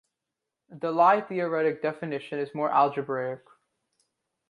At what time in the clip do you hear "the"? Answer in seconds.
0.69-0.89